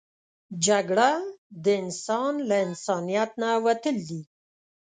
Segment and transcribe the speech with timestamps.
[0.65, 1.09] جګړه
[1.63, 4.21] د انسان له انسانیت نه وتل دي